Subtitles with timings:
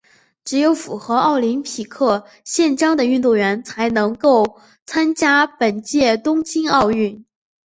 [0.43, 7.23] 只有符合奥林匹克宪章的运动员才能够参加本届东京奥运。